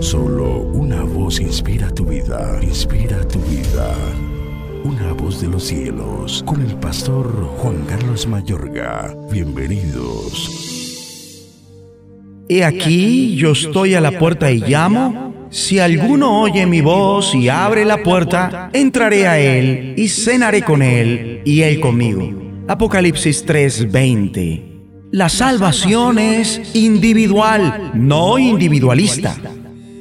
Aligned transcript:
Solo 0.00 0.60
una 0.72 1.02
voz 1.02 1.40
inspira 1.40 1.90
tu 1.90 2.04
vida, 2.04 2.58
inspira 2.62 3.26
tu 3.26 3.38
vida. 3.40 3.94
Una 4.84 5.12
voz 5.12 5.40
de 5.40 5.48
los 5.48 5.64
cielos, 5.64 6.42
con 6.46 6.60
el 6.60 6.74
pastor 6.76 7.26
Juan 7.58 7.84
Carlos 7.86 8.26
Mayorga. 8.26 9.16
Bienvenidos. 9.30 10.62
He 12.48 12.64
aquí, 12.64 13.36
yo 13.36 13.52
estoy 13.52 13.94
a 13.94 14.00
la 14.00 14.18
puerta 14.18 14.50
y 14.50 14.60
llamo. 14.60 15.48
Si 15.50 15.78
alguno 15.78 16.42
oye 16.42 16.66
mi 16.66 16.80
voz 16.80 17.34
y 17.34 17.48
abre 17.48 17.84
la 17.84 18.02
puerta, 18.02 18.70
entraré 18.72 19.26
a 19.26 19.38
él 19.38 19.94
y 19.96 20.08
cenaré 20.08 20.62
con 20.62 20.82
él 20.82 21.42
y 21.44 21.62
él 21.62 21.80
conmigo. 21.80 22.32
Apocalipsis 22.68 23.44
3:20. 23.46 24.62
La 25.12 25.28
salvación 25.28 26.18
es 26.18 26.74
individual, 26.74 27.92
no 27.94 28.38
individualista. 28.38 29.36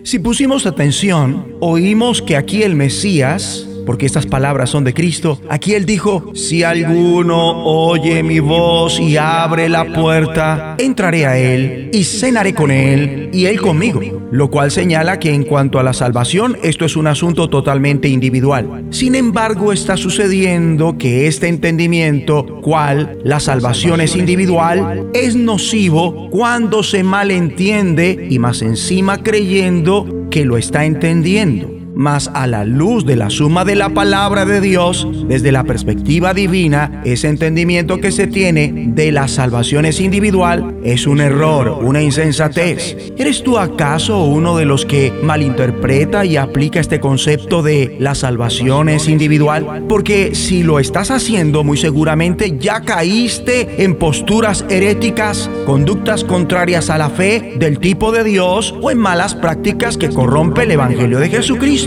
Si 0.06 0.20
pusimos 0.20 0.68
atención, 0.68 1.56
oímos 1.62 2.22
que 2.22 2.38
aquí 2.38 2.62
el 2.62 2.76
Mesías, 2.76 3.68
porque 3.86 4.06
estas 4.06 4.26
palabras 4.26 4.70
son 4.70 4.84
de 4.84 4.94
Cristo, 4.94 5.40
aquí 5.50 5.74
Él 5.74 5.86
dijo, 5.86 6.32
si 6.34 6.64
alguno 6.64 7.64
oye 7.66 8.24
mi 8.24 8.40
voz 8.40 9.00
y 9.00 9.18
abre 9.18 9.70
la 9.70 9.94
puerta, 9.94 10.76
entraré 10.78 11.26
a 11.26 11.38
Él 11.38 11.90
y 11.94 12.04
cenaré 12.04 12.54
con 12.54 12.72
Él 12.72 13.30
y 13.32 13.46
Él 13.46 13.62
conmigo, 13.62 14.02
lo 14.32 14.50
cual 14.50 14.72
señala 14.72 15.20
que 15.20 15.34
en 15.34 15.44
cuanto 15.44 15.80
a 15.80 15.84
la 15.84 15.94
salvación, 15.94 16.58
esto 16.64 16.86
es 16.86 16.96
un 16.96 17.08
asunto 17.08 17.50
totalmente 17.50 18.08
individual. 18.08 18.86
Sin 18.90 19.16
embargo, 19.16 19.72
está 19.72 19.98
sucediendo 19.98 20.98
que 20.98 21.28
este 21.28 21.48
entendimiento, 21.48 22.62
cual 22.62 23.18
la 23.24 23.40
salvación 23.40 24.02
es 24.02 24.16
individual, 24.16 25.10
es 25.14 25.36
nocivo 25.36 26.30
cuando 26.30 26.84
se 26.84 27.04
malentiende 27.04 28.28
y 28.30 28.40
más 28.40 28.62
encima 28.62 29.22
creyendo 29.22 30.28
que 30.30 30.46
lo 30.46 30.58
está 30.58 30.86
entendiendo 30.86 31.75
mas 31.96 32.30
a 32.34 32.46
la 32.48 32.66
luz 32.66 33.06
de 33.06 33.16
la 33.16 33.30
suma 33.30 33.66
de 33.66 33.76
la 33.76 33.90
palabra 33.90 34.46
de 34.46 34.62
Dios, 34.62 35.08
desde 35.28 35.52
la 35.52 35.64
perspectiva 35.64 36.34
divina, 36.34 37.02
ese 37.06 37.30
entendimiento 37.30 38.00
que 38.00 38.12
se 38.12 38.28
tiene 38.28 38.90
de 38.90 39.12
la 39.12 39.28
salvación 39.28 39.86
es 39.86 40.00
individual 40.00 40.76
es 40.84 41.08
un 41.08 41.20
error, 41.20 41.80
una 41.84 42.02
insensatez. 42.02 42.96
¿Eres 43.18 43.44
tú 43.44 43.58
acaso 43.58 44.24
uno 44.24 44.56
de 44.56 44.66
los 44.66 44.86
que 44.86 45.12
malinterpreta 45.24 46.26
y 46.26 46.38
aplica 46.38 46.80
este 46.80 47.00
concepto 47.00 47.64
de 47.64 47.98
la 48.00 48.14
salvación 48.14 48.90
es 48.90 49.08
individual? 49.08 49.86
Porque 49.90 50.36
si 50.36 50.64
lo 50.64 50.80
estás 50.80 51.10
haciendo, 51.12 51.64
muy 51.64 51.78
seguramente 51.78 52.58
ya 52.60 52.82
caíste 52.82 53.84
en 53.84 53.96
posturas 53.96 54.66
heréticas, 54.70 55.50
conductas 55.66 56.24
contrarias 56.24 56.90
a 56.90 56.98
la 56.98 57.10
fe 57.10 57.56
del 57.58 57.80
tipo 57.80 58.12
de 58.12 58.24
Dios 58.24 58.76
o 58.82 58.92
en 58.92 59.00
malas 59.00 59.34
prácticas 59.34 59.98
que 59.98 60.10
corrompe 60.10 60.64
el 60.64 60.72
Evangelio 60.72 61.20
de 61.20 61.30
Jesucristo. 61.30 61.85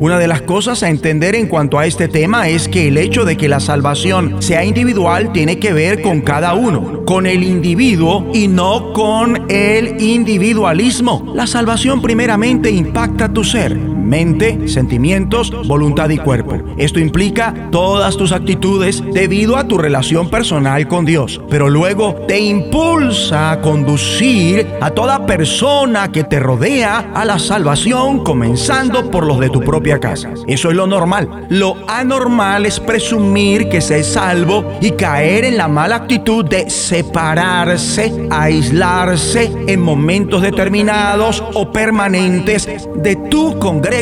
Una 0.00 0.18
de 0.18 0.28
las 0.28 0.42
cosas 0.42 0.82
a 0.82 0.88
entender 0.88 1.34
en 1.34 1.46
cuanto 1.46 1.78
a 1.78 1.86
este 1.86 2.08
tema 2.08 2.48
es 2.48 2.68
que 2.68 2.88
el 2.88 2.96
hecho 2.96 3.24
de 3.24 3.36
que 3.36 3.48
la 3.48 3.60
salvación 3.60 4.40
sea 4.40 4.64
individual 4.64 5.32
tiene 5.32 5.58
que 5.58 5.72
ver 5.72 6.02
con 6.02 6.22
cada 6.22 6.54
uno, 6.54 7.04
con 7.04 7.26
el 7.26 7.42
individuo 7.42 8.30
y 8.32 8.48
no 8.48 8.92
con 8.92 9.50
el 9.50 10.00
individualismo. 10.00 11.32
La 11.34 11.46
salvación 11.46 12.00
primeramente 12.00 12.70
impacta 12.70 13.32
tu 13.32 13.44
ser 13.44 13.99
mente, 14.10 14.66
sentimientos, 14.66 15.52
voluntad 15.68 16.10
y 16.10 16.18
cuerpo. 16.18 16.58
Esto 16.76 16.98
implica 16.98 17.54
todas 17.70 18.16
tus 18.16 18.32
actitudes 18.32 19.02
debido 19.12 19.56
a 19.56 19.68
tu 19.68 19.78
relación 19.78 20.28
personal 20.28 20.88
con 20.88 21.04
Dios, 21.04 21.40
pero 21.48 21.70
luego 21.70 22.16
te 22.26 22.40
impulsa 22.40 23.52
a 23.52 23.60
conducir 23.60 24.66
a 24.80 24.90
toda 24.90 25.26
persona 25.26 26.10
que 26.10 26.24
te 26.24 26.40
rodea 26.40 27.12
a 27.14 27.24
la 27.24 27.38
salvación, 27.38 28.24
comenzando 28.24 29.12
por 29.12 29.24
los 29.24 29.38
de 29.38 29.48
tu 29.48 29.60
propia 29.60 30.00
casa. 30.00 30.30
Eso 30.48 30.70
es 30.70 30.76
lo 30.76 30.88
normal. 30.88 31.46
Lo 31.48 31.76
anormal 31.86 32.66
es 32.66 32.80
presumir 32.80 33.68
que 33.68 33.80
se 33.80 34.00
es 34.00 34.08
salvo 34.08 34.64
y 34.80 34.90
caer 34.92 35.44
en 35.44 35.56
la 35.56 35.68
mala 35.68 35.96
actitud 35.96 36.44
de 36.44 36.68
separarse, 36.68 38.26
aislarse 38.30 39.52
en 39.68 39.80
momentos 39.80 40.42
determinados 40.42 41.44
o 41.54 41.70
permanentes 41.70 42.68
de 42.96 43.14
tu 43.14 43.56
congregación 43.60 43.99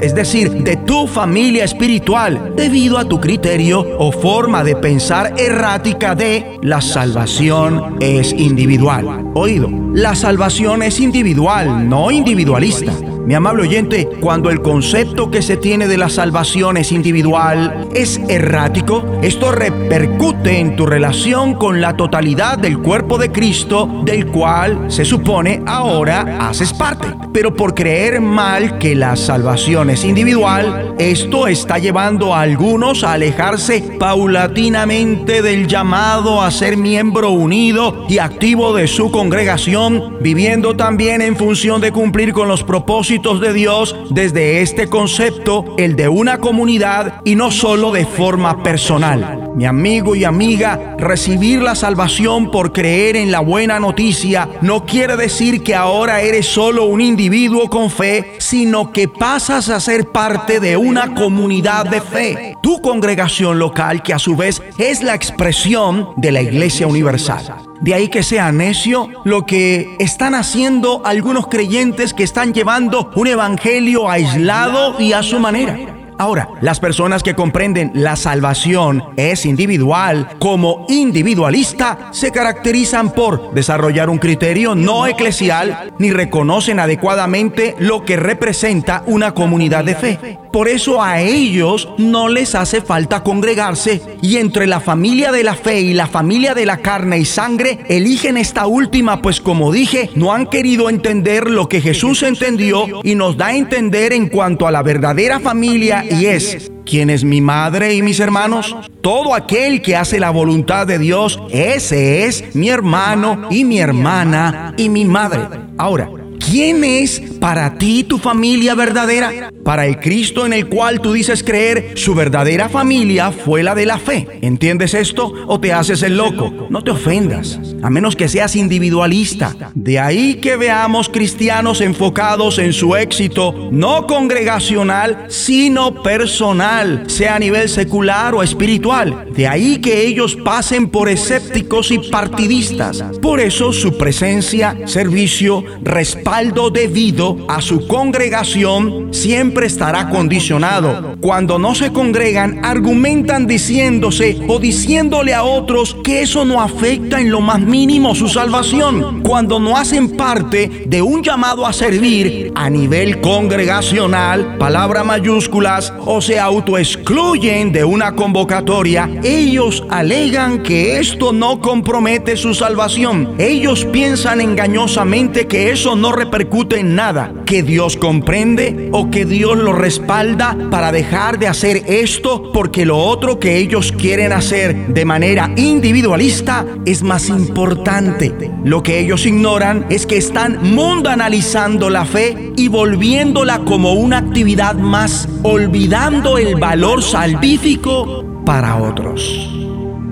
es 0.00 0.14
decir, 0.14 0.50
de 0.50 0.76
tu 0.76 1.06
familia 1.06 1.64
espiritual, 1.64 2.52
debido 2.56 2.98
a 2.98 3.04
tu 3.04 3.20
criterio 3.20 3.96
o 3.98 4.12
forma 4.12 4.62
de 4.62 4.76
pensar 4.76 5.34
errática 5.38 6.14
de 6.14 6.58
la 6.62 6.80
salvación 6.80 7.96
es 8.00 8.32
individual. 8.32 9.32
Oído, 9.34 9.70
la 9.94 10.14
salvación 10.14 10.82
es 10.82 11.00
individual, 11.00 11.88
no 11.88 12.10
individualista. 12.10 12.92
Mi 13.26 13.34
amable 13.34 13.64
oyente, 13.64 14.08
cuando 14.20 14.50
el 14.50 14.62
concepto 14.62 15.32
que 15.32 15.42
se 15.42 15.56
tiene 15.56 15.88
de 15.88 15.98
la 15.98 16.08
salvación 16.08 16.76
es 16.76 16.92
individual, 16.92 17.88
es 17.92 18.20
errático, 18.28 19.04
esto 19.20 19.50
repercute 19.50 20.60
en 20.60 20.76
tu 20.76 20.86
relación 20.86 21.54
con 21.54 21.80
la 21.80 21.96
totalidad 21.96 22.56
del 22.56 22.78
cuerpo 22.78 23.18
de 23.18 23.32
Cristo, 23.32 24.02
del 24.04 24.26
cual 24.28 24.92
se 24.92 25.04
supone 25.04 25.60
ahora 25.66 26.38
haces 26.38 26.72
parte. 26.72 27.08
Pero 27.32 27.52
por 27.52 27.74
creer 27.74 28.20
mal 28.20 28.78
que 28.78 28.94
la 28.94 29.16
salvación 29.16 29.90
es 29.90 30.04
individual, 30.04 30.94
esto 30.96 31.48
está 31.48 31.80
llevando 31.80 32.32
a 32.32 32.42
algunos 32.42 33.02
a 33.02 33.14
alejarse 33.14 33.96
paulatinamente 33.98 35.42
del 35.42 35.66
llamado 35.66 36.42
a 36.42 36.52
ser 36.52 36.76
miembro 36.76 37.32
unido 37.32 38.06
y 38.08 38.18
activo 38.18 38.72
de 38.72 38.86
su 38.86 39.10
congregación, 39.10 40.18
viviendo 40.20 40.76
también 40.76 41.22
en 41.22 41.34
función 41.34 41.80
de 41.80 41.90
cumplir 41.90 42.32
con 42.32 42.46
los 42.46 42.62
propósitos 42.62 43.15
de 43.16 43.52
Dios 43.54 43.96
desde 44.10 44.60
este 44.60 44.88
concepto, 44.88 45.74
el 45.78 45.96
de 45.96 46.08
una 46.08 46.38
comunidad 46.38 47.22
y 47.24 47.34
no 47.34 47.50
solo 47.50 47.90
de 47.90 48.04
forma 48.04 48.62
personal. 48.62 49.45
Mi 49.56 49.64
amigo 49.64 50.14
y 50.14 50.22
amiga, 50.22 50.96
recibir 50.98 51.62
la 51.62 51.74
salvación 51.74 52.50
por 52.50 52.74
creer 52.74 53.16
en 53.16 53.30
la 53.32 53.40
buena 53.40 53.80
noticia 53.80 54.50
no 54.60 54.84
quiere 54.84 55.16
decir 55.16 55.62
que 55.62 55.74
ahora 55.74 56.20
eres 56.20 56.44
solo 56.44 56.84
un 56.84 57.00
individuo 57.00 57.70
con 57.70 57.88
fe, 57.88 58.34
sino 58.36 58.92
que 58.92 59.08
pasas 59.08 59.70
a 59.70 59.80
ser 59.80 60.12
parte 60.12 60.60
de 60.60 60.76
una 60.76 61.14
comunidad 61.14 61.86
de 61.86 62.02
fe. 62.02 62.54
Tu 62.62 62.82
congregación 62.82 63.58
local 63.58 64.02
que 64.02 64.12
a 64.12 64.18
su 64.18 64.36
vez 64.36 64.62
es 64.76 65.02
la 65.02 65.14
expresión 65.14 66.10
de 66.16 66.32
la 66.32 66.42
Iglesia 66.42 66.86
Universal. 66.86 67.54
De 67.80 67.94
ahí 67.94 68.08
que 68.08 68.22
sea 68.22 68.52
necio 68.52 69.08
lo 69.24 69.46
que 69.46 69.96
están 69.98 70.34
haciendo 70.34 71.00
algunos 71.02 71.46
creyentes 71.46 72.12
que 72.12 72.24
están 72.24 72.52
llevando 72.52 73.10
un 73.14 73.26
evangelio 73.26 74.10
aislado 74.10 75.00
y 75.00 75.14
a 75.14 75.22
su 75.22 75.40
manera. 75.40 75.95
Ahora, 76.18 76.48
las 76.62 76.80
personas 76.80 77.22
que 77.22 77.34
comprenden 77.34 77.90
la 77.94 78.16
salvación 78.16 79.04
es 79.16 79.44
individual 79.44 80.28
como 80.38 80.86
individualista 80.88 82.08
se 82.12 82.32
caracterizan 82.32 83.12
por 83.12 83.52
desarrollar 83.52 84.08
un 84.08 84.18
criterio 84.18 84.74
no 84.74 85.06
eclesial 85.06 85.92
ni 85.98 86.10
reconocen 86.10 86.80
adecuadamente 86.80 87.74
lo 87.78 88.04
que 88.04 88.16
representa 88.16 89.02
una 89.06 89.34
comunidad 89.34 89.84
de 89.84 89.94
fe. 89.94 90.38
Por 90.56 90.70
eso 90.70 91.02
a 91.02 91.20
ellos 91.20 91.86
no 91.98 92.28
les 92.28 92.54
hace 92.54 92.80
falta 92.80 93.22
congregarse 93.22 94.00
y 94.22 94.38
entre 94.38 94.66
la 94.66 94.80
familia 94.80 95.30
de 95.30 95.44
la 95.44 95.54
fe 95.54 95.82
y 95.82 95.92
la 95.92 96.06
familia 96.06 96.54
de 96.54 96.64
la 96.64 96.78
carne 96.78 97.18
y 97.18 97.26
sangre 97.26 97.80
eligen 97.90 98.38
esta 98.38 98.66
última, 98.66 99.20
pues 99.20 99.38
como 99.38 99.70
dije, 99.70 100.08
no 100.14 100.32
han 100.32 100.46
querido 100.46 100.88
entender 100.88 101.50
lo 101.50 101.68
que 101.68 101.82
Jesús 101.82 102.22
entendió 102.22 102.86
y 103.02 103.16
nos 103.16 103.36
da 103.36 103.48
a 103.48 103.54
entender 103.54 104.14
en 104.14 104.30
cuanto 104.30 104.66
a 104.66 104.70
la 104.70 104.82
verdadera 104.82 105.40
familia 105.40 106.02
y 106.10 106.24
es, 106.24 106.72
¿quién 106.86 107.10
es 107.10 107.22
mi 107.22 107.42
madre 107.42 107.92
y 107.92 108.00
mis 108.00 108.18
hermanos? 108.18 108.74
Todo 109.02 109.34
aquel 109.34 109.82
que 109.82 109.94
hace 109.94 110.18
la 110.18 110.30
voluntad 110.30 110.86
de 110.86 110.98
Dios, 110.98 111.38
ese 111.50 112.24
es 112.24 112.54
mi 112.54 112.70
hermano 112.70 113.48
y 113.50 113.64
mi 113.64 113.78
hermana 113.78 114.72
y 114.78 114.88
mi 114.88 115.04
madre. 115.04 115.42
Ahora, 115.76 116.08
¿quién 116.46 116.84
es 116.84 117.20
para 117.40 117.76
ti 117.76 118.04
tu 118.04 118.18
familia 118.18 118.74
verdadera? 118.74 119.50
Para 119.64 119.86
el 119.86 119.98
Cristo 119.98 120.46
en 120.46 120.52
el 120.52 120.68
cual 120.68 121.00
tú 121.00 121.12
dices 121.12 121.42
creer, 121.42 121.92
su 121.96 122.14
verdadera 122.14 122.68
familia 122.68 123.32
fue 123.32 123.62
la 123.62 123.74
de 123.74 123.84
la 123.84 123.98
fe. 123.98 124.26
¿Entiendes 124.42 124.94
esto 124.94 125.32
o 125.46 125.58
te 125.58 125.72
haces 125.72 126.02
el 126.02 126.16
loco? 126.16 126.68
No 126.70 126.82
te 126.82 126.92
ofendas, 126.92 127.58
a 127.82 127.90
menos 127.90 128.14
que 128.14 128.28
seas 128.28 128.54
individualista. 128.54 129.72
De 129.74 129.98
ahí 129.98 130.34
que 130.34 130.56
veamos 130.56 131.08
cristianos 131.08 131.80
enfocados 131.80 132.58
en 132.58 132.72
su 132.72 132.94
éxito, 132.94 133.68
no 133.72 134.06
congregacional, 134.06 135.26
sino 135.28 136.02
personal, 136.02 137.04
sea 137.08 137.36
a 137.36 137.40
nivel 137.40 137.68
secular 137.68 138.34
o 138.34 138.42
espiritual. 138.42 139.26
De 139.34 139.48
ahí 139.48 139.78
que 139.78 140.06
ellos 140.06 140.36
pasen 140.36 140.88
por 140.88 141.08
escépticos 141.08 141.90
y 141.90 141.98
partidistas. 141.98 143.02
Por 143.20 143.40
eso 143.40 143.72
su 143.72 143.98
presencia, 143.98 144.76
servicio, 144.86 145.64
respaldo, 145.82 146.35
respaldo 146.36 146.68
debido 146.68 147.38
a 147.48 147.62
su 147.62 147.86
congregación, 147.86 149.08
siempre 149.14 149.66
estará 149.66 150.10
condicionado. 150.10 151.16
Cuando 151.18 151.58
no 151.58 151.74
se 151.74 151.92
congregan, 151.92 152.62
argumentan 152.62 153.46
diciéndose 153.46 154.38
o 154.46 154.58
diciéndole 154.58 155.32
a 155.32 155.44
otros 155.44 155.96
que 156.04 156.20
eso 156.20 156.44
no 156.44 156.60
afecta 156.60 157.22
en 157.22 157.30
lo 157.30 157.40
más 157.40 157.60
mínimo 157.60 158.14
su 158.14 158.28
salvación. 158.28 159.22
Cuando 159.22 159.58
no 159.58 159.78
hacen 159.78 160.10
parte 160.10 160.84
de 160.86 161.00
un 161.00 161.22
llamado 161.22 161.66
a 161.66 161.72
servir 161.72 162.52
a 162.54 162.68
nivel 162.68 163.22
congregacional, 163.22 164.58
palabra 164.58 165.04
mayúsculas, 165.04 165.90
o 166.04 166.20
se 166.20 166.38
autoexcluyen 166.38 167.72
de 167.72 167.84
una 167.84 168.14
convocatoria, 168.14 169.08
ellos 169.24 169.84
alegan 169.88 170.62
que 170.62 170.98
esto 170.98 171.32
no 171.32 171.62
compromete 171.62 172.36
su 172.36 172.52
salvación. 172.52 173.34
Ellos 173.38 173.86
piensan 173.86 174.42
engañosamente 174.42 175.46
que 175.46 175.70
eso 175.70 175.96
no 175.96 176.12
repercute 176.26 176.80
en 176.80 176.94
nada, 176.94 177.32
que 177.46 177.62
Dios 177.62 177.96
comprende 177.96 178.90
o 178.92 179.10
que 179.10 179.24
Dios 179.24 179.56
lo 179.56 179.72
respalda 179.72 180.56
para 180.70 180.92
dejar 180.92 181.38
de 181.38 181.46
hacer 181.46 181.84
esto 181.86 182.50
porque 182.52 182.84
lo 182.84 182.98
otro 182.98 183.38
que 183.38 183.58
ellos 183.58 183.92
quieren 183.92 184.32
hacer 184.32 184.88
de 184.88 185.04
manera 185.04 185.52
individualista 185.56 186.66
es 186.84 187.02
más 187.02 187.28
importante. 187.28 188.34
Lo 188.64 188.82
que 188.82 188.98
ellos 188.98 189.24
ignoran 189.24 189.86
es 189.88 190.04
que 190.04 190.16
están 190.16 190.74
mundanalizando 190.74 191.90
la 191.90 192.04
fe 192.04 192.52
y 192.56 192.68
volviéndola 192.68 193.60
como 193.60 193.92
una 193.92 194.18
actividad 194.18 194.74
más, 194.74 195.28
olvidando 195.42 196.38
el 196.38 196.56
valor 196.56 197.02
salvífico 197.02 198.42
para 198.44 198.76
otros. 198.76 199.48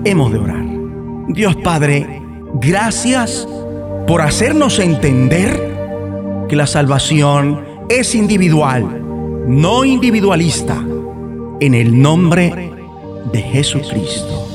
Hemos 0.05 0.31
de 0.31 0.39
orar. 0.39 0.65
Dios 1.27 1.55
Padre, 1.57 2.21
gracias 2.53 3.47
por 4.07 4.21
hacernos 4.21 4.79
entender 4.79 5.64
que 6.47 6.55
la 6.55 6.67
salvación 6.67 7.65
es 7.89 8.15
individual, 8.15 9.01
no 9.47 9.85
individualista, 9.85 10.83
en 11.59 11.73
el 11.73 12.01
nombre 12.01 12.71
de 13.31 13.41
Jesucristo. 13.41 14.47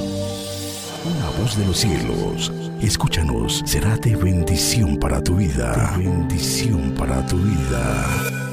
Una 1.05 1.43
voz 1.43 1.57
de 1.57 1.67
los 1.67 1.79
cielos, 1.79 2.53
escúchanos, 2.81 3.63
será 3.65 3.97
de 3.97 4.15
bendición 4.17 4.99
para 4.99 5.23
tu 5.23 5.37
vida. 5.37 5.95
Bendición 5.97 6.95
para 6.97 7.27
tu 7.27 7.37
vida. 7.37 8.50